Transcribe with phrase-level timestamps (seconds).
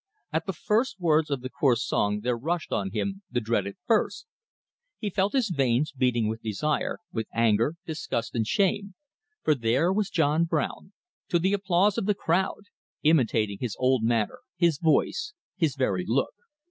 [0.33, 4.25] At the first words of the coarse song there rushed on him the dreaded thirst.
[4.97, 8.95] He felt his veins beating with desire, with anger, disgust, and shame;
[9.43, 10.93] for there was John Brown,
[11.27, 12.63] to the applause of the crowd,
[13.03, 16.33] imitating his old manner, his voice, his very look.